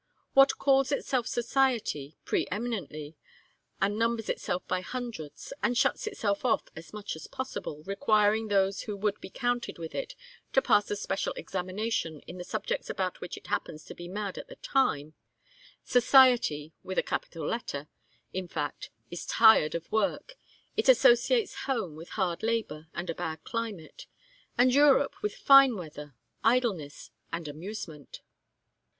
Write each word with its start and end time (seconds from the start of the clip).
What 0.33 0.57
calls 0.57 0.91
itself 0.91 1.27
society, 1.27 2.17
pre 2.25 2.47
eminently, 2.51 3.17
and 3.79 3.99
numbers 3.99 4.29
itself 4.29 4.67
by 4.67 4.81
hundreds, 4.81 5.53
and 5.61 5.77
shuts 5.77 6.07
itself 6.07 6.43
off 6.43 6.63
as 6.75 6.91
much 6.91 7.15
as 7.15 7.27
possible, 7.27 7.83
requiring 7.83 8.47
those 8.47 8.81
who 8.81 8.97
would 8.97 9.21
be 9.21 9.29
counted 9.29 9.77
with 9.77 9.93
it 9.93 10.15
to 10.53 10.61
pass 10.63 10.89
a 10.89 10.95
special 10.95 11.33
examination 11.33 12.21
in 12.21 12.39
the 12.39 12.43
subjects 12.43 12.89
about 12.89 13.21
which 13.21 13.37
it 13.37 13.45
happens 13.45 13.83
to 13.85 13.93
be 13.93 14.07
mad 14.07 14.39
at 14.39 14.47
the 14.47 14.55
time 14.55 15.13
Society 15.83 16.73
with 16.81 16.97
a 16.97 17.03
capital 17.03 17.45
letter, 17.45 17.87
in 18.33 18.47
fact, 18.47 18.89
is 19.11 19.23
tired 19.27 19.75
of 19.75 19.91
work, 19.91 20.33
it 20.75 20.89
associates 20.89 21.65
home 21.67 21.95
with 21.95 22.09
hard 22.17 22.41
labour 22.41 22.87
and 22.95 23.07
a 23.11 23.13
bad 23.13 23.43
climate, 23.43 24.07
and 24.57 24.73
Europe 24.73 25.15
with 25.21 25.35
fine 25.35 25.75
weather, 25.77 26.15
idleness, 26.43 27.11
and 27.31 27.47
amusement. 27.47 28.21